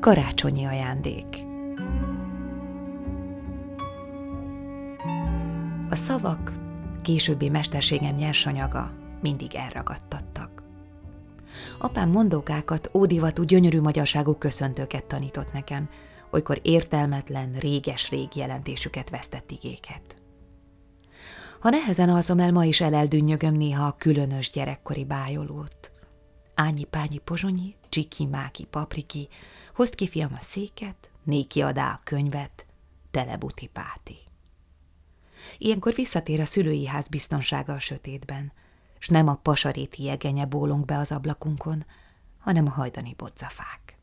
Karácsonyi 0.00 0.64
ajándék 0.64 1.26
A 5.90 5.94
szavak, 5.94 6.52
későbbi 7.02 7.48
mesterségem 7.48 8.14
nyersanyaga 8.14 8.92
mindig 9.20 9.54
elragadtattak. 9.54 10.62
Apám 11.78 12.10
mondókákat, 12.10 12.90
ódivatú, 12.94 13.42
gyönyörű 13.42 13.80
magyarságú 13.80 14.34
köszöntőket 14.34 15.04
tanított 15.04 15.52
nekem, 15.52 15.88
olykor 16.30 16.60
értelmetlen, 16.62 17.52
réges-rég 17.58 18.36
jelentésüket 18.36 19.10
vesztett 19.10 19.50
igéket. 19.50 20.16
Ha 21.60 21.70
nehezen 21.70 22.08
alszom 22.08 22.38
el, 22.38 22.52
ma 22.52 22.64
is 22.64 22.80
eleldünnyögöm 22.80 23.54
néha 23.54 23.86
a 23.86 23.96
különös 23.98 24.50
gyerekkori 24.50 25.04
bájolót. 25.04 25.77
Ányi-pányi 26.60 27.18
pozsonyi, 27.18 27.74
csiki-máki 27.88 28.64
papriki, 28.64 29.28
hozd 29.74 29.94
ki 29.94 30.08
fiam 30.08 30.32
a 30.34 30.40
széket, 30.40 31.10
néki 31.22 31.62
adá 31.62 31.92
a 31.92 32.00
könyvet, 32.04 32.66
telebuti 33.10 33.66
páti. 33.66 34.16
Ilyenkor 35.58 35.94
visszatér 35.94 36.40
a 36.40 36.44
szülői 36.44 36.86
ház 36.86 37.08
biztonsága 37.08 37.72
a 37.72 37.78
sötétben, 37.78 38.52
s 38.98 39.08
nem 39.08 39.28
a 39.28 39.34
pasaréti 39.34 40.02
jegenye 40.02 40.44
bólunk 40.44 40.84
be 40.84 40.98
az 40.98 41.12
ablakunkon, 41.12 41.84
hanem 42.38 42.66
a 42.66 42.70
hajdani 42.70 43.14
bodzafák. 43.16 43.98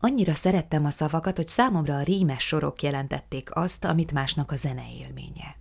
Annyira 0.00 0.34
szerettem 0.34 0.84
a 0.84 0.90
szavakat, 0.90 1.36
hogy 1.36 1.48
számomra 1.48 1.96
a 1.96 2.02
rímes 2.02 2.46
sorok 2.46 2.82
jelentették 2.82 3.54
azt, 3.54 3.84
amit 3.84 4.12
másnak 4.12 4.50
a 4.50 4.56
zene 4.56 4.92
élménye. 4.92 5.57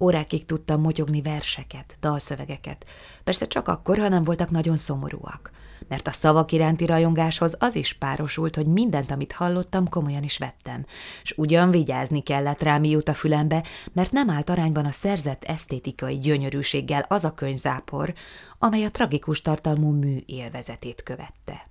Órákig 0.00 0.46
tudtam 0.46 0.80
motyogni 0.80 1.22
verseket, 1.22 1.96
dalszövegeket, 2.00 2.86
persze 3.24 3.46
csak 3.46 3.68
akkor, 3.68 3.98
ha 3.98 4.08
nem 4.08 4.22
voltak 4.22 4.50
nagyon 4.50 4.76
szomorúak, 4.76 5.50
mert 5.88 6.06
a 6.06 6.12
szavak 6.12 6.52
iránti 6.52 6.86
rajongáshoz 6.86 7.56
az 7.58 7.74
is 7.74 7.92
párosult, 7.92 8.56
hogy 8.56 8.66
mindent, 8.66 9.10
amit 9.10 9.32
hallottam, 9.32 9.88
komolyan 9.88 10.22
is 10.22 10.38
vettem, 10.38 10.84
és 11.22 11.34
ugyan 11.36 11.70
vigyázni 11.70 12.22
kellett 12.22 12.62
rá, 12.62 12.78
mi 12.78 12.98
fülembe, 13.12 13.64
mert 13.92 14.12
nem 14.12 14.30
állt 14.30 14.50
arányban 14.50 14.84
a 14.84 14.92
szerzett 14.92 15.44
esztétikai 15.44 16.18
gyönyörűséggel 16.18 17.04
az 17.08 17.24
a 17.24 17.34
könyvzápor, 17.34 18.14
amely 18.58 18.84
a 18.84 18.90
tragikus 18.90 19.42
tartalmú 19.42 19.90
mű 19.90 20.22
élvezetét 20.26 21.02
követte. 21.02 21.68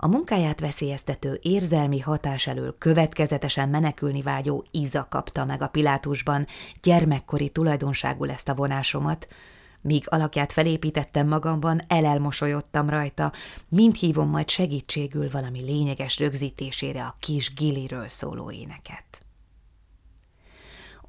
A 0.00 0.08
munkáját 0.08 0.60
veszélyeztető 0.60 1.38
érzelmi 1.42 2.00
hatás 2.00 2.46
elől 2.46 2.74
következetesen 2.78 3.68
menekülni 3.68 4.22
vágyó 4.22 4.64
Iza 4.70 5.06
kapta 5.10 5.44
meg 5.44 5.62
a 5.62 5.68
Pilátusban. 5.68 6.46
Gyermekkori 6.82 7.48
tulajdonságú 7.48 8.24
ezt 8.24 8.48
a 8.48 8.54
vonásomat, 8.54 9.28
Míg 9.80 10.04
alakját 10.06 10.52
felépítettem 10.52 11.28
magamban, 11.28 11.82
elelmosolyodtam 11.88 12.88
rajta, 12.88 13.32
mind 13.68 13.94
hívom 13.94 14.28
majd 14.28 14.48
segítségül 14.48 15.30
valami 15.30 15.60
lényeges 15.60 16.18
rögzítésére 16.18 17.04
a 17.04 17.16
kis 17.20 17.54
Giliről 17.54 18.08
szóló 18.08 18.50
éneket. 18.50 19.27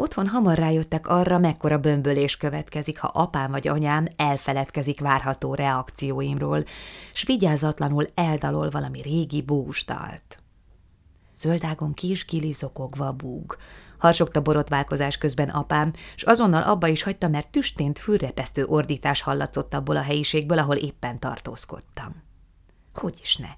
Otthon 0.02 0.28
hamar 0.28 0.58
rájöttek 0.58 1.08
arra, 1.08 1.38
mekkora 1.38 1.78
bömbölés 1.78 2.38
következik, 2.38 3.00
ha 3.00 3.08
apám 3.08 3.52
vagy 3.52 3.68
anyám 3.68 4.08
elfeledkezik 4.16 5.00
várható 5.00 5.54
reakcióimról, 5.54 6.64
s 7.14 7.24
vigyázatlanul 7.24 8.08
eldalol 8.14 8.70
valami 8.70 9.02
régi 9.02 9.42
búsdalt. 9.42 10.40
Zöldágon 11.36 11.94
kis 11.94 12.26
kilizokogva 12.26 13.12
búg, 13.12 13.58
harsogta 13.98 14.42
borotválkozás 14.42 15.18
közben 15.18 15.50
apám, 15.50 15.94
s 16.16 16.24
azonnal 16.24 16.62
abba 16.62 16.88
is 16.88 17.04
hagyta, 17.04 17.28
mert 17.28 17.52
tüstént 17.52 18.00
fülrepesztő 18.00 18.66
ordítás 18.66 19.22
hallatszott 19.22 19.74
abból 19.74 19.98
a 19.98 20.02
helyiségből, 20.02 20.58
ahol 20.58 20.76
éppen 20.76 21.20
tartózkodtam. 21.20 22.24
Hogy 22.94 23.20
is 23.22 23.38
ne? 23.38 23.50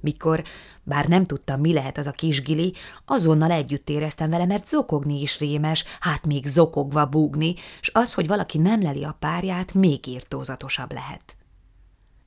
Mikor, 0.00 0.44
bár 0.82 1.08
nem 1.08 1.24
tudtam, 1.24 1.60
mi 1.60 1.72
lehet 1.72 1.98
az 1.98 2.06
a 2.06 2.10
kis 2.10 2.42
gili, 2.42 2.74
azonnal 3.06 3.50
együtt 3.50 3.88
éreztem 3.88 4.30
vele, 4.30 4.46
mert 4.46 4.66
zokogni 4.66 5.20
is 5.20 5.38
rémes, 5.38 5.84
hát 6.00 6.26
még 6.26 6.46
zokogva 6.46 7.06
búgni, 7.06 7.54
s 7.80 7.90
az, 7.94 8.12
hogy 8.12 8.26
valaki 8.26 8.58
nem 8.58 8.82
leli 8.82 9.04
a 9.04 9.16
párját, 9.18 9.74
még 9.74 10.06
írtózatosabb 10.06 10.92
lehet. 10.92 11.36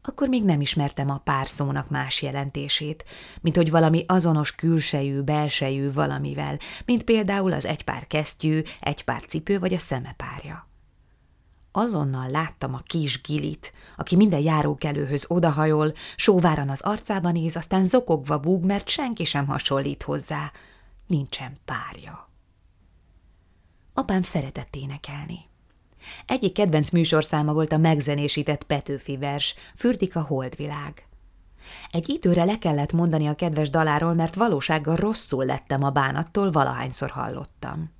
Akkor 0.04 0.28
még 0.28 0.44
nem 0.44 0.62
ismertem 0.62 1.10
a 1.10 1.18
pár 1.18 1.48
szónak 1.48 1.90
más 1.90 2.22
jelentését, 2.22 3.06
mint 3.42 3.56
hogy 3.56 3.72
valami 3.72 4.06
azonos 4.08 4.56
külsejű, 4.56 5.22
belsejű 5.22 5.94
valamivel, 5.94 6.58
mint 6.86 7.04
például 7.04 7.54
az 7.54 7.66
egy 7.66 7.84
pár 7.84 8.08
kesztyű, 8.08 8.62
egy 8.80 9.04
pár 9.04 9.22
cipő 9.26 9.60
vagy 9.60 9.74
a 9.74 9.80
szemepárja. 9.80 10.71
Azonnal 11.72 12.30
láttam 12.30 12.74
a 12.74 12.82
kis 12.86 13.22
gilit, 13.22 13.74
aki 13.98 14.16
minden 14.16 14.40
járókelőhöz 14.40 15.26
odahajol, 15.28 15.94
sóváran 16.16 16.70
az 16.70 16.82
arcába 16.82 17.32
néz, 17.32 17.56
aztán 17.56 17.86
zokogva 17.86 18.40
búg, 18.40 18.66
mert 18.66 18.88
senki 18.88 19.24
sem 19.24 19.48
hasonlít 19.48 20.04
hozzá. 20.04 20.52
Nincsen 21.08 21.58
párja. 21.66 22.30
Apám 23.94 24.22
szeretett 24.22 24.76
énekelni. 24.76 25.40
Egyik 26.26 26.54
kedvenc 26.54 26.90
műsorszáma 26.90 27.54
volt 27.54 27.72
a 27.72 27.78
megzenésített 27.78 28.64
Petőfi 28.64 29.18
vers, 29.18 29.56
Fürdik 29.76 30.16
a 30.16 30.22
holdvilág. 30.22 31.06
Egy 31.92 32.10
időre 32.10 32.44
le 32.44 32.58
kellett 32.58 32.92
mondani 32.92 33.28
a 33.28 33.36
kedves 33.36 33.70
daláról, 33.70 34.14
mert 34.14 34.36
valósággal 34.36 34.96
rosszul 34.96 35.46
lettem 35.46 35.84
a 35.84 35.90
bánattól, 35.90 36.52
valahányszor 36.52 37.10
hallottam. 37.10 37.92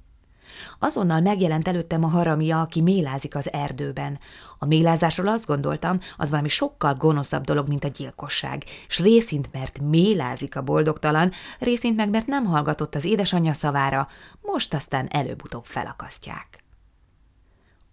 Azonnal 0.80 1.22
megjelent 1.22 1.68
előttem 1.68 2.04
a 2.04 2.08
haramia, 2.08 2.62
aki 2.62 2.82
mélázik 2.82 3.36
az 3.36 3.54
erdőben. 3.54 4.20
A 4.60 4.66
mélázásról 4.66 5.28
azt 5.28 5.46
gondoltam, 5.46 6.00
az 6.18 6.30
valami 6.30 6.50
sokkal 6.50 6.94
gonoszabb 6.94 7.44
dolog, 7.44 7.68
mint 7.68 7.84
a 7.84 7.88
gyilkosság, 7.88 8.64
és 8.88 9.00
részint 9.00 9.50
mert 9.52 9.80
mélázik 9.80 10.56
a 10.56 10.62
boldogtalan, 10.62 11.32
részint 11.60 11.96
meg 11.96 12.10
mert 12.10 12.28
nem 12.28 12.46
hallgatott 12.46 12.96
az 12.96 13.06
édesanyja 13.06 13.54
szavára, 13.54 14.08
most 14.42 14.74
aztán 14.74 15.08
előbb-utóbb 15.08 15.66
felakasztják. 15.66 16.64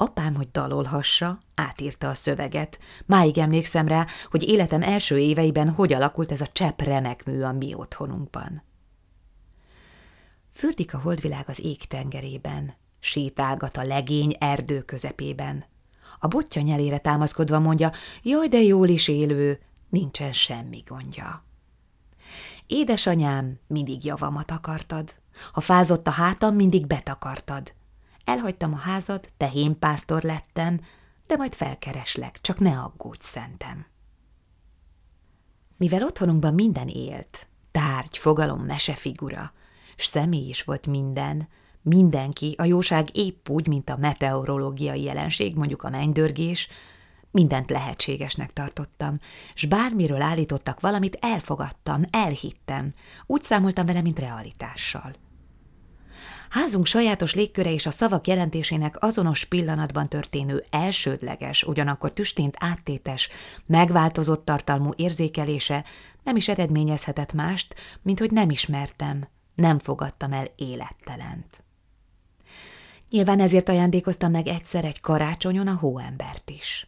Apám, 0.00 0.34
hogy 0.34 0.48
dalolhassa, 0.52 1.38
átírta 1.54 2.08
a 2.08 2.14
szöveget. 2.14 2.78
Máig 3.06 3.38
emlékszem 3.38 3.88
rá, 3.88 4.06
hogy 4.30 4.42
életem 4.42 4.82
első 4.82 5.18
éveiben 5.18 5.70
hogy 5.70 5.92
alakult 5.92 6.32
ez 6.32 6.40
a 6.40 6.46
csepp 6.52 6.80
remek 6.80 7.24
mű 7.24 7.42
a 7.42 7.52
mi 7.52 7.74
otthonunkban. 7.74 8.62
Fürdik 10.58 10.94
a 10.94 10.98
holdvilág 10.98 11.48
az 11.48 11.64
ég 11.64 11.86
tengerében, 11.86 12.74
sétálgat 13.00 13.76
a 13.76 13.84
legény 13.84 14.36
erdő 14.38 14.82
közepében. 14.82 15.64
A 16.18 16.26
botja 16.28 16.62
nyelére 16.62 16.98
támaszkodva 16.98 17.58
mondja, 17.58 17.92
jaj, 18.22 18.48
de 18.48 18.60
jól 18.60 18.88
is 18.88 19.08
élő, 19.08 19.60
nincsen 19.88 20.32
semmi 20.32 20.82
gondja. 20.86 21.44
Édesanyám, 22.66 23.58
mindig 23.66 24.04
javamat 24.04 24.50
akartad. 24.50 25.14
Ha 25.52 25.60
fázott 25.60 26.06
a 26.06 26.10
hátam, 26.10 26.54
mindig 26.54 26.86
betakartad. 26.86 27.72
Elhagytam 28.24 28.72
a 28.72 28.76
házad, 28.76 29.28
tehénpásztor 29.36 30.22
lettem, 30.22 30.80
de 31.26 31.36
majd 31.36 31.54
felkereslek, 31.54 32.38
csak 32.40 32.58
ne 32.58 32.78
aggódj, 32.78 33.20
szentem. 33.20 33.86
Mivel 35.76 36.04
otthonunkban 36.04 36.54
minden 36.54 36.88
élt, 36.88 37.48
tárgy, 37.70 38.18
fogalom, 38.18 38.60
mesefigura, 38.60 39.52
s 39.98 40.06
személy 40.06 40.48
is 40.48 40.62
volt 40.62 40.86
minden, 40.86 41.48
mindenki, 41.82 42.54
a 42.58 42.64
jóság 42.64 43.16
épp 43.16 43.48
úgy, 43.48 43.66
mint 43.66 43.90
a 43.90 43.96
meteorológiai 43.96 45.02
jelenség, 45.02 45.56
mondjuk 45.56 45.82
a 45.82 45.90
mennydörgés, 45.90 46.68
mindent 47.30 47.70
lehetségesnek 47.70 48.52
tartottam, 48.52 49.18
s 49.54 49.64
bármiről 49.64 50.22
állítottak 50.22 50.80
valamit, 50.80 51.18
elfogadtam, 51.20 52.02
elhittem, 52.10 52.94
úgy 53.26 53.42
számoltam 53.42 53.86
vele, 53.86 54.00
mint 54.00 54.18
realitással. 54.18 55.12
Házunk 56.48 56.86
sajátos 56.86 57.34
légköre 57.34 57.72
és 57.72 57.86
a 57.86 57.90
szavak 57.90 58.26
jelentésének 58.26 59.02
azonos 59.02 59.44
pillanatban 59.44 60.08
történő 60.08 60.64
elsődleges, 60.70 61.62
ugyanakkor 61.62 62.12
tüstént 62.12 62.56
áttétes, 62.58 63.28
megváltozott 63.66 64.44
tartalmú 64.44 64.90
érzékelése 64.96 65.84
nem 66.22 66.36
is 66.36 66.48
eredményezhetett 66.48 67.32
mást, 67.32 67.74
mint 68.02 68.18
hogy 68.18 68.30
nem 68.30 68.50
ismertem, 68.50 69.28
nem 69.58 69.78
fogadtam 69.78 70.32
el 70.32 70.46
élettelent. 70.56 71.62
Nyilván 73.10 73.40
ezért 73.40 73.68
ajándékoztam 73.68 74.30
meg 74.30 74.46
egyszer 74.46 74.84
egy 74.84 75.00
karácsonyon 75.00 75.66
a 75.66 75.74
hóembert 75.74 76.50
is. 76.50 76.86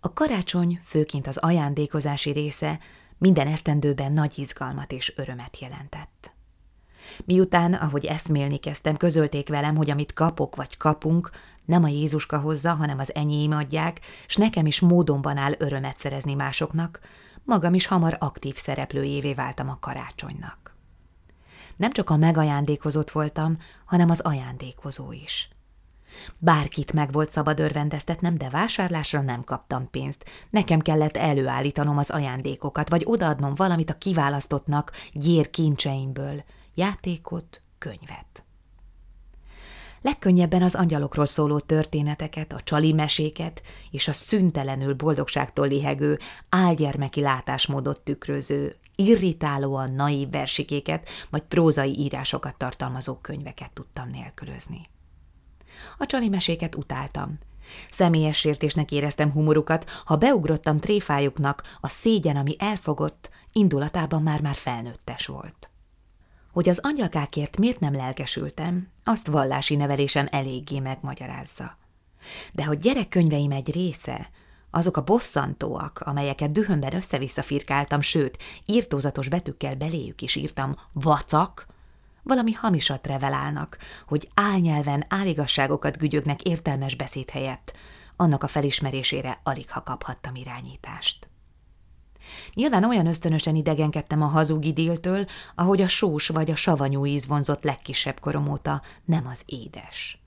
A 0.00 0.12
karácsony, 0.12 0.80
főként 0.84 1.26
az 1.26 1.36
ajándékozási 1.36 2.30
része, 2.30 2.78
minden 3.18 3.46
esztendőben 3.46 4.12
nagy 4.12 4.38
izgalmat 4.38 4.92
és 4.92 5.12
örömet 5.16 5.58
jelentett. 5.58 6.32
Miután, 7.24 7.74
ahogy 7.74 8.04
eszmélni 8.04 8.56
kezdtem, 8.56 8.96
közölték 8.96 9.48
velem, 9.48 9.76
hogy 9.76 9.90
amit 9.90 10.12
kapok 10.12 10.56
vagy 10.56 10.76
kapunk, 10.76 11.30
nem 11.64 11.84
a 11.84 11.88
Jézuska 11.88 12.38
hozza, 12.38 12.74
hanem 12.74 12.98
az 12.98 13.14
enyém 13.14 13.50
adják, 13.50 14.00
s 14.26 14.36
nekem 14.36 14.66
is 14.66 14.80
módonban 14.80 15.36
áll 15.36 15.54
örömet 15.58 15.98
szerezni 15.98 16.34
másoknak, 16.34 17.00
magam 17.44 17.74
is 17.74 17.86
hamar 17.86 18.16
aktív 18.20 18.56
szereplőjévé 18.56 19.34
váltam 19.34 19.68
a 19.68 19.78
karácsonynak. 19.80 20.69
Nem 21.80 21.92
csak 21.92 22.10
a 22.10 22.16
megajándékozott 22.16 23.10
voltam, 23.10 23.56
hanem 23.84 24.10
az 24.10 24.20
ajándékozó 24.20 25.12
is. 25.12 25.48
Bárkit 26.38 26.92
meg 26.92 27.12
volt 27.12 27.30
szabad 27.30 27.60
örvendeztetnem, 27.60 28.38
de 28.38 28.48
vásárlásra 28.48 29.20
nem 29.20 29.44
kaptam 29.44 29.90
pénzt. 29.90 30.24
Nekem 30.50 30.80
kellett 30.80 31.16
előállítanom 31.16 31.98
az 31.98 32.10
ajándékokat, 32.10 32.88
vagy 32.88 33.02
odaadnom 33.06 33.54
valamit 33.54 33.90
a 33.90 33.98
kiválasztottnak 33.98 34.92
gyér 35.12 35.50
kincseimből. 35.50 36.44
Játékot, 36.74 37.62
könyvet. 37.78 38.44
Legkönnyebben 40.02 40.62
az 40.62 40.74
angyalokról 40.74 41.26
szóló 41.26 41.58
történeteket, 41.58 42.52
a 42.52 42.60
csali 42.60 42.92
meséket 42.92 43.62
és 43.90 44.08
a 44.08 44.12
szüntelenül 44.12 44.94
boldogságtól 44.94 45.68
lihegő, 45.68 46.18
álgyermeki 46.48 47.20
látásmódot 47.20 48.00
tükröző, 48.00 48.79
irritálóan 49.00 49.92
naív 49.92 50.30
versikéket 50.30 51.08
vagy 51.30 51.42
prózai 51.42 51.98
írásokat 51.98 52.56
tartalmazó 52.56 53.14
könyveket 53.14 53.70
tudtam 53.72 54.08
nélkülözni. 54.10 54.88
A 55.98 56.06
csali 56.06 56.28
meséket 56.28 56.74
utáltam. 56.74 57.38
Személyes 57.90 58.38
sértésnek 58.38 58.92
éreztem 58.92 59.30
humorukat, 59.32 59.90
ha 60.04 60.16
beugrottam 60.16 60.78
tréfájuknak, 60.78 61.76
a 61.80 61.88
szégyen, 61.88 62.36
ami 62.36 62.54
elfogott, 62.58 63.30
indulatában 63.52 64.22
már-már 64.22 64.54
felnőttes 64.54 65.26
volt. 65.26 65.70
Hogy 66.52 66.68
az 66.68 66.78
angyalkákért 66.82 67.58
miért 67.58 67.80
nem 67.80 67.94
lelkesültem, 67.94 68.88
azt 69.04 69.26
vallási 69.26 69.76
nevelésem 69.76 70.26
eléggé 70.30 70.78
megmagyarázza. 70.78 71.78
De 72.52 72.64
hogy 72.64 72.78
gyerekkönyveim 72.78 73.50
egy 73.50 73.72
része, 73.72 74.30
azok 74.70 74.96
a 74.96 75.04
bosszantóak, 75.04 76.00
amelyeket 76.04 76.52
dühömben 76.52 76.94
össze-vissza 76.94 77.42
firkáltam, 77.42 78.00
sőt, 78.00 78.38
írtózatos 78.66 79.28
betűkkel 79.28 79.74
beléjük 79.74 80.22
is 80.22 80.34
írtam 80.34 80.74
vacak, 80.92 81.66
valami 82.22 82.52
hamisat 82.52 83.06
revelálnak, 83.06 83.78
hogy 84.06 84.28
álnyelven 84.34 85.04
áligasságokat 85.08 85.98
gügyögnek 85.98 86.42
értelmes 86.42 86.94
beszéd 86.94 87.30
helyett, 87.30 87.72
annak 88.16 88.42
a 88.42 88.48
felismerésére 88.48 89.40
alig 89.42 89.70
ha 89.70 89.82
kaphattam 89.82 90.34
irányítást. 90.34 91.28
Nyilván 92.54 92.84
olyan 92.84 93.06
ösztönösen 93.06 93.54
idegenkedtem 93.54 94.22
a 94.22 94.26
hazug 94.26 94.64
idéltől, 94.64 95.26
ahogy 95.54 95.80
a 95.80 95.88
sós 95.88 96.28
vagy 96.28 96.50
a 96.50 96.56
savanyú 96.56 97.06
íz 97.06 97.26
vonzott 97.26 97.64
legkisebb 97.64 98.20
korom 98.20 98.48
óta, 98.48 98.82
nem 99.04 99.26
az 99.26 99.42
édes. 99.46 100.19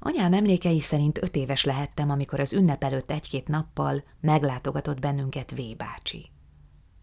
Anyám 0.00 0.32
emlékei 0.32 0.80
szerint 0.80 1.22
öt 1.22 1.36
éves 1.36 1.64
lehettem, 1.64 2.10
amikor 2.10 2.40
az 2.40 2.52
ünnep 2.52 2.84
előtt 2.84 3.10
egy-két 3.10 3.48
nappal 3.48 4.04
meglátogatott 4.20 5.00
bennünket 5.00 5.50
V 5.50 5.76
bácsi. 5.76 6.30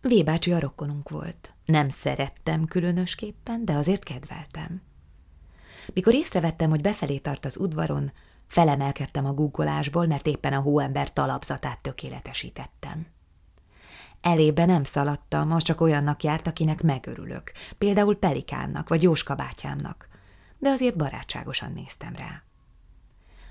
V 0.02 0.24
bácsi 0.24 0.52
a 0.52 0.60
rokkonunk 0.60 1.10
volt. 1.10 1.54
Nem 1.66 1.90
szerettem 1.90 2.66
különösképpen, 2.66 3.66
de 3.66 3.74
azért 3.74 4.04
kedveltem. 4.04 4.82
Mikor 5.94 6.14
észrevettem, 6.14 6.70
hogy 6.70 6.82
befelé 6.82 7.18
tart 7.18 7.46
az 7.46 7.58
udvaron, 7.58 8.12
Felemelkedtem 8.48 9.26
a 9.26 9.34
guggolásból, 9.34 10.06
mert 10.06 10.28
éppen 10.28 10.54
a 10.54 10.60
hóember 10.60 11.14
talapzatát 11.14 11.80
tökéletesítettem. 11.82 13.08
Elébe 14.22 14.66
nem 14.66 14.84
szaladtam, 14.84 15.52
az 15.52 15.64
csak 15.64 15.82
olyannak 15.82 16.24
járt, 16.24 16.48
akinek 16.48 16.82
megörülök, 16.82 17.52
például 17.78 18.16
Pelikánnak 18.16 18.90
vagy 18.90 19.04
Jóska 19.04 19.36
bátyámnak, 19.36 20.08
de 20.58 20.70
azért 20.70 20.96
barátságosan 20.96 21.74
néztem 21.74 22.16
rá. 22.16 22.47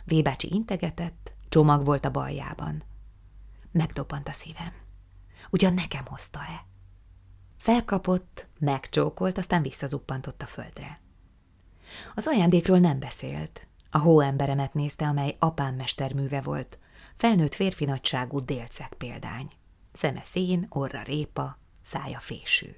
Vébácsi 0.07 0.55
integetett, 0.55 1.33
csomag 1.49 1.85
volt 1.85 2.05
a 2.05 2.11
baljában. 2.11 2.83
Megdobbant 3.73 4.29
a 4.29 4.33
szívem. 4.33 4.73
Ugyan 5.51 5.75
nekem 5.75 6.05
hozta-e? 6.07 6.65
Felkapott, 7.59 8.47
megcsókolt, 8.59 9.39
aztán 9.39 9.63
visszazuppantott 9.63 10.43
a 10.43 10.47
földre. 10.47 11.01
Az 12.15 12.27
ajándékról 12.27 12.79
nem 12.79 12.99
beszélt, 12.99 13.67
a 13.91 13.99
hóemberemet 13.99 14.75
nézte, 14.75 15.07
amely 15.07 15.37
apám 15.39 15.75
mesterműve 15.75 16.41
volt. 16.41 16.79
Felnőtt 17.17 17.55
férfi 17.55 17.85
nagyságú 17.85 18.45
délceg 18.45 18.95
példány. 18.95 19.47
Szeme 19.93 20.21
szín, 20.23 20.67
orra 20.69 21.03
répa, 21.03 21.59
szája 21.83 22.19
fésű. 22.19 22.77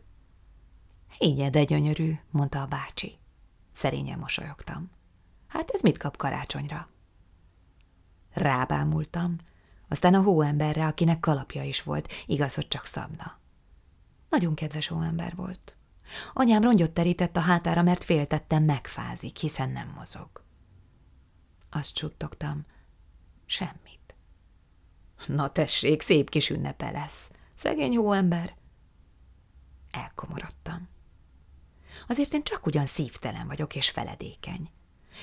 Hénye, 1.19 1.51
de 1.51 1.65
gyönyörű, 1.65 2.19
mondta 2.31 2.63
a 2.63 2.67
bácsi. 2.67 3.19
Szerényen 3.73 4.19
mosolyogtam. 4.19 4.91
Hát 5.47 5.71
ez 5.71 5.81
mit 5.83 5.99
kap 5.99 6.17
karácsonyra? 6.17 6.89
Rábámultam, 8.39 9.37
aztán 9.89 10.15
a 10.15 10.23
hóemberre, 10.23 10.87
akinek 10.87 11.21
kalapja 11.21 11.63
is 11.63 11.83
volt, 11.83 12.13
igaz, 12.27 12.55
hogy 12.55 12.69
csak 12.69 12.85
szabna. 12.85 13.39
Nagyon 14.29 14.55
kedves 14.55 14.87
hóember 14.87 15.35
volt. 15.37 15.77
Anyám 16.33 16.63
rongyot 16.63 16.91
terített 16.91 17.37
a 17.37 17.41
hátára, 17.41 17.83
mert 17.83 18.05
féltettem 18.05 18.63
megfázik, 18.63 19.37
hiszen 19.37 19.71
nem 19.71 19.93
mozog. 19.97 20.29
Azt 21.71 21.95
csuttogtam. 21.95 22.67
Semmit. 23.47 24.15
Na 25.27 25.49
tessék, 25.49 26.01
szép 26.01 26.31
kis 26.31 26.51
ünnepe 26.51 26.91
lesz. 26.91 27.31
Szegény 27.55 27.97
hóember. 27.97 28.57
Elkomorodtam. 29.91 30.89
Azért 32.07 32.33
én 32.33 32.43
csak 32.43 32.67
ugyan 32.67 32.87
szívtelen 32.87 33.47
vagyok 33.47 33.75
és 33.75 33.91
feledékeny. 33.91 34.71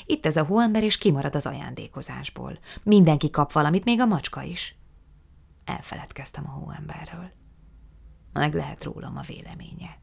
Itt 0.05 0.25
ez 0.25 0.37
a 0.37 0.43
hóember, 0.43 0.83
és 0.83 0.97
kimarad 0.97 1.35
az 1.35 1.45
ajándékozásból. 1.45 2.59
Mindenki 2.83 3.29
kap 3.29 3.51
valamit, 3.51 3.83
még 3.83 3.99
a 4.01 4.05
macska 4.05 4.41
is. 4.41 4.75
Elfeledkeztem 5.65 6.43
a 6.47 6.51
hóemberről. 6.51 7.31
Meg 8.33 8.53
lehet 8.53 8.83
rólam 8.83 9.17
a 9.17 9.21
véleménye. 9.21 9.97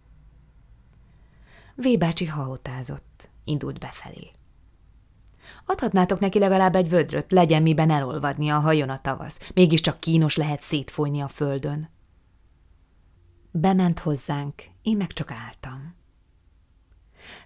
V 1.75 1.99
bácsi 1.99 2.27
haotázott, 2.27 3.31
indult 3.44 3.79
befelé. 3.79 4.31
Adhatnátok 5.67 6.21
neki 6.21 6.39
legalább 6.39 6.75
egy 6.75 6.89
vödröt, 6.89 7.33
legyen 7.33 7.62
miben 7.62 7.91
elolvadnia, 7.91 8.59
ha 8.59 8.73
jön 8.73 8.91
a 8.91 9.00
tavasz. 9.00 9.50
Mégiscsak 9.55 10.00
kínos 10.00 10.37
lehet 10.37 10.62
szétfolyni 10.62 11.21
a 11.21 11.29
földön. 11.29 11.89
Bement 13.50 13.99
hozzánk, 13.99 14.62
én 14.83 14.97
meg 14.97 15.12
csak 15.12 15.31
álltam. 15.31 15.94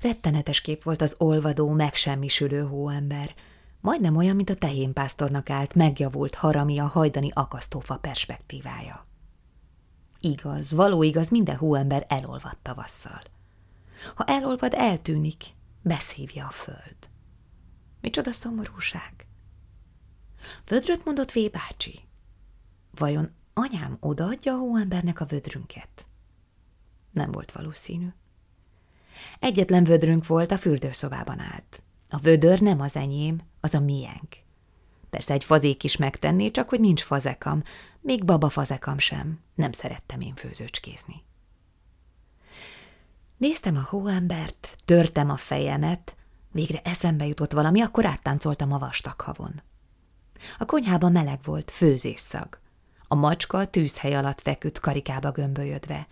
Rettenetes 0.00 0.60
kép 0.60 0.82
volt 0.82 1.02
az 1.02 1.14
olvadó, 1.18 1.70
megsemmisülő 1.70 2.62
hóember, 2.62 3.34
majdnem 3.80 4.16
olyan, 4.16 4.36
mint 4.36 4.50
a 4.50 4.54
tehénpásztornak 4.54 5.50
állt, 5.50 5.74
megjavult 5.74 6.34
harami 6.34 6.78
a 6.78 6.86
hajdani 6.86 7.30
akasztófa 7.32 7.96
perspektívája. 7.96 9.04
Igaz, 10.20 10.72
való 10.72 11.02
igaz, 11.02 11.28
minden 11.30 11.56
hóember 11.56 12.06
elolvad 12.08 12.58
tavasszal. 12.62 13.20
Ha 14.14 14.24
elolvad, 14.24 14.74
eltűnik, 14.74 15.44
beszívja 15.82 16.46
a 16.46 16.50
föld. 16.50 16.96
Micsoda 18.00 18.32
szomorúság! 18.32 19.26
Vödröt 20.66 21.04
mondott 21.04 21.32
V 21.32 21.38
bácsi. 21.50 22.00
Vajon 22.90 23.30
anyám 23.54 23.96
odaadja 24.00 24.52
a 24.52 24.58
hóembernek 24.58 25.20
a 25.20 25.24
vödrünket? 25.24 26.06
Nem 27.10 27.30
volt 27.30 27.52
valószínű. 27.52 28.08
Egyetlen 29.38 29.84
vödrünk 29.84 30.26
volt, 30.26 30.52
a 30.52 30.58
fürdőszobában 30.58 31.40
állt. 31.40 31.82
A 32.08 32.18
vödör 32.18 32.60
nem 32.60 32.80
az 32.80 32.96
enyém, 32.96 33.40
az 33.60 33.74
a 33.74 33.80
miénk. 33.80 34.36
Persze 35.10 35.32
egy 35.32 35.44
fazék 35.44 35.84
is 35.84 35.96
megtenné, 35.96 36.50
csak 36.50 36.68
hogy 36.68 36.80
nincs 36.80 37.02
fazekam, 37.02 37.62
még 38.00 38.24
baba 38.24 38.48
fazekam 38.48 38.98
sem. 38.98 39.40
Nem 39.54 39.72
szerettem 39.72 40.20
én 40.20 40.34
főzőcskézni. 40.34 41.24
Néztem 43.36 43.76
a 43.76 43.86
hóembert, 43.88 44.76
törtem 44.84 45.30
a 45.30 45.36
fejemet, 45.36 46.16
Végre 46.56 46.80
eszembe 46.84 47.26
jutott 47.26 47.52
valami, 47.52 47.80
akkor 47.80 48.06
áttáncoltam 48.06 48.72
a 48.72 48.78
vastag 48.78 49.20
havon. 49.20 49.62
A 50.58 50.64
konyhában 50.64 51.12
meleg 51.12 51.38
volt, 51.44 51.70
főzésszag. 51.70 52.58
A 53.08 53.14
macska 53.14 53.58
a 53.58 53.66
tűzhely 53.66 54.14
alatt 54.14 54.40
feküdt 54.40 54.80
karikába 54.80 55.30
gömbölyödve. 55.30 56.06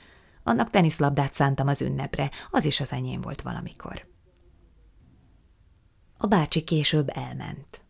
Annak 0.46 0.70
teniszlabdát 0.70 1.34
szántam 1.34 1.68
az 1.68 1.82
ünnepre, 1.82 2.30
az 2.50 2.64
is 2.64 2.80
az 2.80 2.92
enyém 2.92 3.20
volt 3.20 3.42
valamikor. 3.42 4.06
A 6.18 6.26
bácsi 6.26 6.62
később 6.62 7.10
elment. 7.14 7.84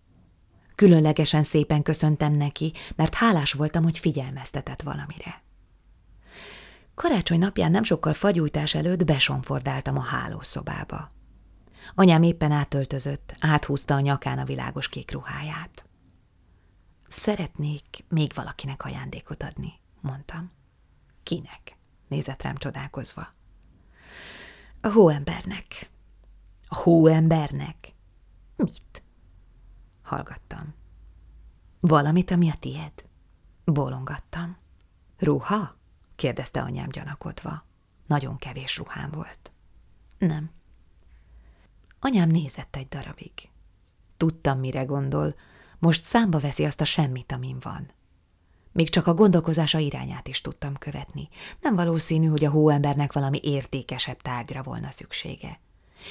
Különlegesen 0.74 1.42
szépen 1.42 1.82
köszöntem 1.82 2.32
neki, 2.32 2.72
mert 2.96 3.14
hálás 3.14 3.52
voltam, 3.52 3.82
hogy 3.82 3.98
figyelmeztetett 3.98 4.82
valamire. 4.82 5.42
Karácsony 6.94 7.38
napján 7.38 7.70
nem 7.70 7.82
sokkal 7.82 8.14
fagyújtás 8.14 8.74
előtt 8.74 9.04
besonfordáltam 9.04 9.96
a 9.96 10.02
hálószobába. 10.02 11.12
Anyám 11.94 12.22
éppen 12.22 12.50
átöltözött, 12.50 13.36
áthúzta 13.40 13.94
a 13.94 14.00
nyakán 14.00 14.38
a 14.38 14.44
világos 14.44 14.88
kék 14.88 15.12
ruháját. 15.12 15.84
Szeretnék 17.08 18.04
még 18.08 18.32
valakinek 18.34 18.84
ajándékot 18.84 19.42
adni, 19.42 19.72
mondtam. 20.00 20.52
Kinek? 21.22 21.76
Nézett 22.08 22.42
rám 22.42 22.56
csodálkozva. 22.56 23.32
A 24.80 24.88
hóembernek. 24.88 25.90
A 26.68 26.76
hóembernek? 26.76 27.94
Mit? 28.56 29.02
Hallgattam. 30.02 30.74
Valamit, 31.80 32.30
ami 32.30 32.50
a 32.50 32.54
tied? 32.58 32.92
Bólongattam. 33.64 34.56
Ruha? 35.18 35.76
kérdezte 36.16 36.60
anyám 36.62 36.88
gyanakodva. 36.88 37.64
Nagyon 38.06 38.36
kevés 38.36 38.76
ruhám 38.76 39.10
volt. 39.10 39.52
Nem, 40.18 40.50
Anyám 42.04 42.28
nézett 42.28 42.76
egy 42.76 42.88
darabig. 42.88 43.32
Tudtam, 44.16 44.58
mire 44.58 44.84
gondol. 44.84 45.34
Most 45.78 46.02
számba 46.02 46.38
veszi 46.38 46.64
azt 46.64 46.80
a 46.80 46.84
semmit, 46.84 47.32
amin 47.32 47.58
van. 47.60 47.90
Még 48.74 48.90
csak 48.90 49.06
a 49.06 49.14
gondolkozása 49.14 49.78
irányát 49.78 50.28
is 50.28 50.40
tudtam 50.40 50.74
követni. 50.74 51.28
Nem 51.60 51.74
valószínű, 51.76 52.26
hogy 52.26 52.44
a 52.44 52.50
hóembernek 52.50 53.12
valami 53.12 53.40
értékesebb 53.42 54.22
tárgyra 54.22 54.62
volna 54.62 54.90
szüksége. 54.90 55.60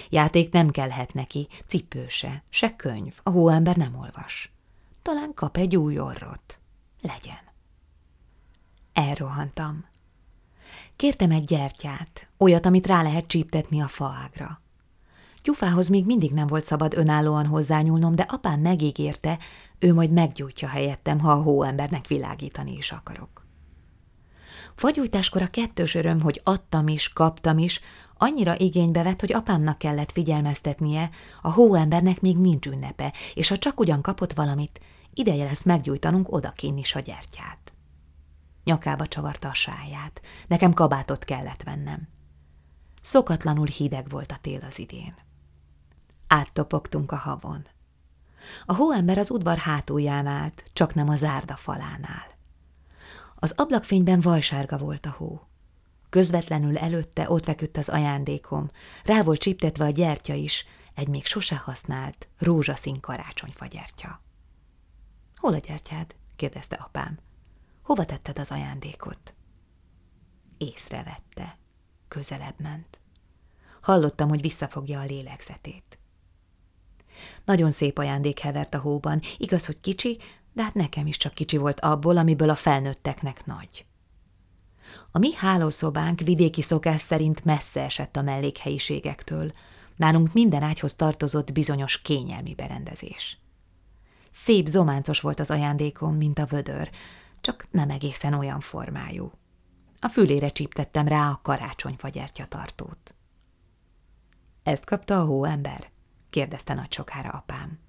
Játék 0.09 0.51
nem 0.51 0.69
kellhet 0.69 1.13
neki, 1.13 1.47
cipő 1.67 2.05
se, 2.07 2.43
se 2.49 2.75
könyv, 2.75 3.19
a 3.23 3.29
hóember 3.29 3.75
nem 3.75 3.95
olvas. 3.95 4.51
Talán 5.01 5.33
kap 5.33 5.57
egy 5.57 5.75
új 5.75 5.99
orrot. 5.99 6.59
Legyen. 7.01 7.41
Elrohantam. 8.93 9.85
Kértem 10.95 11.31
egy 11.31 11.45
gyertyát, 11.45 12.27
olyat, 12.37 12.65
amit 12.65 12.87
rá 12.87 13.01
lehet 13.01 13.27
csíptetni 13.27 13.81
a 13.81 13.87
faágra. 13.87 14.61
Gyufához 15.43 15.87
még 15.87 16.05
mindig 16.05 16.31
nem 16.31 16.47
volt 16.47 16.65
szabad 16.65 16.97
önállóan 16.97 17.45
hozzányúlnom, 17.45 18.15
de 18.15 18.25
apám 18.29 18.59
megígérte, 18.59 19.37
ő 19.83 19.93
majd 19.93 20.11
meggyújtja 20.11 20.67
helyettem, 20.67 21.19
ha 21.19 21.31
a 21.31 21.41
hóembernek 21.41 22.07
világítani 22.07 22.77
is 22.77 22.91
akarok. 22.91 23.45
Fagyújtáskor 24.75 25.41
a 25.41 25.49
kettős 25.49 25.95
öröm, 25.95 26.21
hogy 26.21 26.41
adtam 26.43 26.87
is, 26.87 27.13
kaptam 27.13 27.57
is, 27.57 27.79
annyira 28.17 28.59
igénybe 28.59 29.03
vett, 29.03 29.19
hogy 29.19 29.33
apámnak 29.33 29.77
kellett 29.77 30.11
figyelmeztetnie, 30.11 31.09
a 31.41 31.51
hóembernek 31.51 32.21
még 32.21 32.37
nincs 32.37 32.65
ünnepe, 32.65 33.13
és 33.33 33.47
ha 33.47 33.57
csak 33.57 33.79
ugyan 33.79 34.01
kapott 34.01 34.33
valamit, 34.33 34.79
ideje 35.13 35.43
lesz 35.43 35.63
meggyújtanunk 35.63 36.31
odakin 36.31 36.77
is 36.77 36.95
a 36.95 36.99
gyertyát. 36.99 37.73
Nyakába 38.63 39.07
csavarta 39.07 39.47
a 39.47 39.53
sáját, 39.53 40.21
nekem 40.47 40.73
kabátot 40.73 41.23
kellett 41.23 41.63
vennem. 41.63 42.07
Szokatlanul 43.01 43.67
hideg 43.67 44.09
volt 44.09 44.31
a 44.31 44.37
tél 44.41 44.59
az 44.67 44.79
idén. 44.79 45.15
Áttopogtunk 46.27 47.11
a 47.11 47.15
havon. 47.15 47.65
A 48.65 48.73
hóember 48.73 49.17
az 49.17 49.31
udvar 49.31 49.57
hátulján 49.57 50.25
állt, 50.25 50.63
csak 50.73 50.93
nem 50.93 51.09
a 51.09 51.15
zárda 51.15 51.55
falánál. 51.55 52.31
Az 53.35 53.53
ablakfényben 53.57 54.21
vajsárga 54.21 54.77
volt 54.77 55.05
a 55.05 55.15
hó. 55.17 55.47
Közvetlenül 56.09 56.77
előtte 56.77 57.29
ott 57.29 57.43
feküdt 57.43 57.77
az 57.77 57.89
ajándékom, 57.89 58.69
rá 59.03 59.23
volt 59.23 59.39
csíptetve 59.39 59.85
a 59.85 59.89
gyertya 59.89 60.33
is, 60.33 60.65
egy 60.93 61.07
még 61.07 61.25
sose 61.25 61.55
használt, 61.55 62.27
rózsaszín 62.37 62.99
karácsonyfagyertya.– 62.99 64.21
Hol 65.41 65.53
a 65.53 65.57
gyertyád?– 65.57 66.15
kérdezte 66.35 66.75
apám.– 66.75 67.19
Hova 67.87 68.05
tetted 68.05 68.39
az 68.39 68.51
ajándékot? 68.51 69.33
Észrevette. 70.57 71.57
Közelebb 72.07 72.59
ment. 72.59 72.99
Hallottam, 73.81 74.29
hogy 74.29 74.41
visszafogja 74.41 74.99
a 74.99 75.05
lélegzetét. 75.05 75.97
Nagyon 77.45 77.71
szép 77.71 77.97
ajándék 77.97 78.39
hevert 78.39 78.73
a 78.73 78.79
hóban, 78.79 79.21
igaz, 79.37 79.65
hogy 79.65 79.79
kicsi, 79.81 80.17
de 80.53 80.63
hát 80.63 80.73
nekem 80.73 81.07
is 81.07 81.17
csak 81.17 81.33
kicsi 81.33 81.57
volt 81.57 81.79
abból, 81.79 82.17
amiből 82.17 82.49
a 82.49 82.55
felnőtteknek 82.55 83.45
nagy. 83.45 83.85
A 85.11 85.19
mi 85.19 85.33
hálószobánk 85.33 86.19
vidéki 86.19 86.61
szokás 86.61 87.01
szerint 87.01 87.45
messze 87.45 87.81
esett 87.81 88.15
a 88.15 88.21
mellékhelyiségektől. 88.21 89.53
Nálunk 89.95 90.33
minden 90.33 90.63
ágyhoz 90.63 90.95
tartozott 90.95 91.51
bizonyos 91.51 92.01
kényelmi 92.01 92.53
berendezés. 92.55 93.37
Szép 94.31 94.67
zománcos 94.67 95.19
volt 95.19 95.39
az 95.39 95.51
ajándékom, 95.51 96.15
mint 96.15 96.39
a 96.39 96.45
vödör, 96.45 96.89
csak 97.41 97.65
nem 97.71 97.89
egészen 97.89 98.33
olyan 98.33 98.59
formájú. 98.59 99.31
A 99.99 100.07
fülére 100.07 100.49
csíptettem 100.49 101.07
rá 101.07 101.29
a 101.29 101.39
karácsonyfagyertya 101.43 102.45
tartót. 102.45 103.15
Ezt 104.63 104.85
kapta 104.85 105.19
a 105.19 105.25
hóember? 105.25 105.91
Kérdezte 106.33 106.73
nagy 106.73 106.93
sokára 106.93 107.29
apám. 107.29 107.79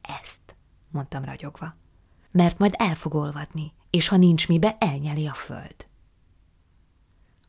Ezt, 0.00 0.56
mondtam 0.90 1.24
ragyogva. 1.24 1.74
Mert 2.30 2.58
majd 2.58 2.74
el 2.78 2.94
fog 2.94 3.14
olvadni, 3.14 3.72
és 3.90 4.08
ha 4.08 4.16
nincs 4.16 4.48
mibe, 4.48 4.76
elnyeli 4.78 5.26
a 5.26 5.32
föld. 5.32 5.86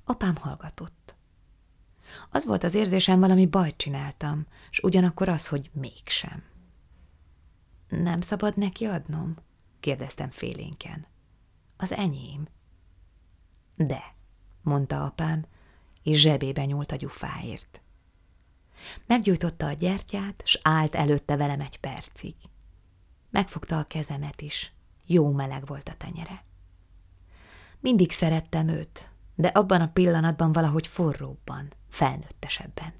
Apám 0.03 0.35
hallgatott. 0.35 1.15
Az 2.29 2.45
volt 2.45 2.63
az 2.63 2.73
érzésem, 2.73 3.19
valami 3.19 3.45
bajt 3.45 3.77
csináltam, 3.77 4.45
és 4.69 4.79
ugyanakkor 4.79 5.29
az, 5.29 5.47
hogy 5.47 5.69
mégsem. 5.73 6.43
Nem 7.87 8.21
szabad 8.21 8.57
neki 8.57 8.85
adnom? 8.85 9.35
kérdeztem 9.79 10.29
félénken. 10.29 11.07
Az 11.77 11.91
enyém. 11.91 12.47
De, 13.75 14.15
mondta 14.61 15.05
apám, 15.05 15.45
és 16.03 16.19
zsebébe 16.21 16.65
nyúlt 16.65 16.91
a 16.91 16.95
gyufáért. 16.95 17.81
Meggyújtotta 19.05 19.65
a 19.65 19.71
gyertyát, 19.71 20.41
s 20.45 20.59
állt 20.63 20.95
előtte 20.95 21.35
velem 21.35 21.61
egy 21.61 21.79
percig. 21.79 22.35
Megfogta 23.29 23.77
a 23.77 23.83
kezemet 23.83 24.41
is, 24.41 24.73
jó 25.05 25.31
meleg 25.31 25.65
volt 25.65 25.89
a 25.89 25.95
tenyere. 25.97 26.43
Mindig 27.79 28.11
szerettem 28.11 28.67
őt, 28.67 29.09
de 29.35 29.47
abban 29.47 29.81
a 29.81 29.91
pillanatban 29.91 30.51
valahogy 30.51 30.87
forróbban, 30.87 31.73
felnőttesebben. 31.89 32.93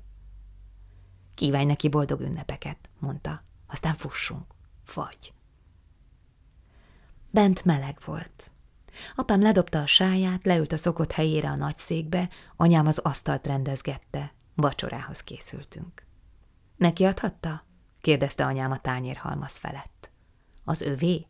Kívánj 1.35 1.65
neki 1.65 1.89
boldog 1.89 2.21
ünnepeket, 2.21 2.89
mondta, 2.99 3.43
aztán 3.67 3.95
fussunk, 3.95 4.45
vagy. 4.93 5.33
Bent 7.31 7.65
meleg 7.65 7.97
volt. 8.05 8.51
Apám 9.15 9.41
ledobta 9.41 9.81
a 9.81 9.85
sáját, 9.85 10.45
leült 10.45 10.71
a 10.71 10.77
szokott 10.77 11.11
helyére 11.11 11.49
a 11.49 11.55
nagy 11.55 11.77
székbe, 11.77 12.29
anyám 12.55 12.87
az 12.87 12.97
asztalt 12.97 13.47
rendezgette, 13.47 14.33
Vacsorához 14.55 15.23
készültünk. 15.23 16.05
Neki 16.75 17.03
adhatta? 17.03 17.65
kérdezte 18.01 18.45
anyám 18.45 18.71
a 18.71 18.81
tányérhalmaz 18.81 19.57
felett. 19.57 20.09
Az 20.63 20.81
övé? 20.81 21.25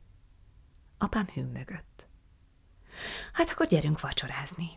Apám 0.98 1.28
hümmögött. 1.34 2.08
Hát 3.34 3.50
akkor 3.50 3.68
gyerünk 3.68 4.00
vacsorázni. 4.00 4.70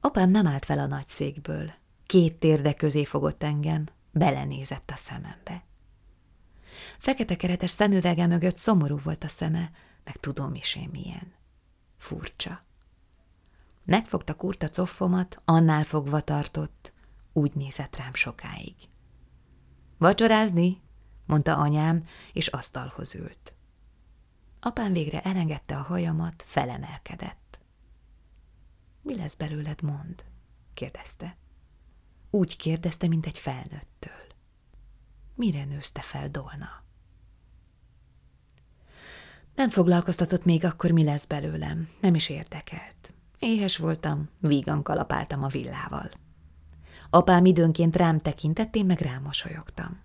Apám 0.00 0.30
nem 0.30 0.46
állt 0.46 0.64
fel 0.64 0.78
a 0.78 0.86
nagy 0.86 1.06
székből. 1.06 1.72
Két 2.06 2.38
térde 2.38 2.74
közé 2.74 3.04
fogott 3.04 3.42
engem, 3.42 3.86
belenézett 4.10 4.90
a 4.90 4.96
szemembe. 4.96 5.64
Fekete 6.98 7.36
keretes 7.36 7.70
szemüvege 7.70 8.26
mögött 8.26 8.56
szomorú 8.56 8.98
volt 8.98 9.24
a 9.24 9.28
szeme, 9.28 9.70
meg 10.04 10.16
tudom 10.16 10.54
is 10.54 10.74
én 10.74 10.88
milyen. 10.92 11.32
Furcsa. 11.96 12.64
Megfogta 13.84 14.34
kurta 14.34 14.68
coffomat, 14.68 15.42
annál 15.44 15.84
fogva 15.84 16.20
tartott, 16.20 16.92
úgy 17.32 17.54
nézett 17.54 17.96
rám 17.96 18.14
sokáig. 18.14 18.74
Vacsorázni? 19.98 20.80
mondta 21.26 21.56
anyám, 21.56 22.04
és 22.32 22.46
asztalhoz 22.46 23.14
ült. 23.14 23.54
Apám 24.60 24.92
végre 24.92 25.22
elengedte 25.22 25.76
a 25.76 25.82
hajamat, 25.82 26.44
felemelkedett. 26.46 27.58
Mi 29.02 29.16
lesz 29.16 29.34
belőled, 29.34 29.82
mond? 29.82 30.24
kérdezte. 30.74 31.36
Úgy 32.30 32.56
kérdezte, 32.56 33.08
mint 33.08 33.26
egy 33.26 33.38
felnőttől. 33.38 34.26
Mire 35.34 35.64
nőzte 35.64 36.00
fel 36.00 36.30
Dolna? 36.30 36.84
Nem 39.54 39.70
foglalkoztatott 39.70 40.44
még 40.44 40.64
akkor, 40.64 40.90
mi 40.90 41.04
lesz 41.04 41.24
belőlem, 41.24 41.88
nem 42.00 42.14
is 42.14 42.28
érdekelt. 42.28 43.14
Éhes 43.38 43.76
voltam, 43.76 44.28
vígan 44.38 44.82
kalapáltam 44.82 45.42
a 45.42 45.48
villával. 45.48 46.10
Apám 47.10 47.44
időnként 47.44 47.96
rám 47.96 48.20
tekintett, 48.20 48.74
én 48.74 48.86
meg 48.86 49.00
rámosolyogtam. 49.00 50.02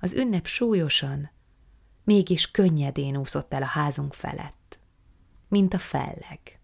Az 0.00 0.14
ünnep 0.14 0.46
súlyosan, 0.46 1.30
mégis 2.04 2.50
könnyedén 2.50 3.16
úszott 3.16 3.52
el 3.52 3.62
a 3.62 3.66
házunk 3.66 4.14
felett, 4.14 4.78
mint 5.48 5.74
a 5.74 5.78
felleg. 5.78 6.57